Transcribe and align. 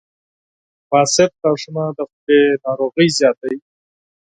•فاسد 0.89 1.31
غاښونه 1.41 1.83
د 1.97 1.99
خولې 2.09 2.41
ناروغۍ 2.65 3.07
زیاتوي. 3.19 3.59